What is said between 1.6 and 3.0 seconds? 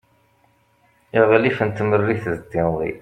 n tmerrit d tinḍi